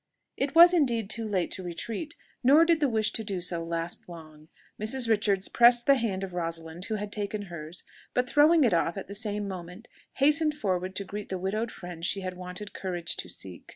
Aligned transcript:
It 0.35 0.55
was 0.55 0.73
indeed 0.73 1.11
too 1.11 1.25
late 1.27 1.51
to 1.51 1.63
retreat; 1.63 2.15
nor 2.43 2.65
did 2.65 2.79
the 2.79 2.89
wish 2.89 3.11
to 3.13 3.23
do 3.23 3.39
so 3.39 3.63
last 3.63 4.09
long. 4.09 4.47
Mrs. 4.81 5.07
Richards 5.07 5.47
pressed 5.47 5.85
the 5.85 5.93
hand 5.93 6.23
of 6.23 6.33
Rosalind, 6.33 6.85
who 6.85 6.95
had 6.95 7.11
taken 7.11 7.43
hers, 7.43 7.83
but, 8.15 8.27
throwing 8.27 8.63
it 8.63 8.73
off 8.73 8.97
at 8.97 9.07
the 9.07 9.13
same 9.13 9.47
moment, 9.47 9.87
hastened 10.13 10.57
forward 10.57 10.95
to 10.95 11.03
greet 11.05 11.29
the 11.29 11.37
widowed 11.37 11.71
friend 11.71 12.03
she 12.03 12.21
had 12.21 12.35
wanted 12.35 12.73
courage 12.73 13.15
to 13.17 13.29
seek. 13.29 13.69